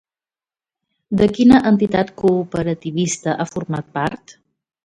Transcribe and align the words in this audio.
De 1.19 1.27
quina 1.35 1.59
entitat 1.71 2.11
cooperativista 2.23 3.37
ha 3.45 3.49
format 3.55 3.93
part? 4.01 4.39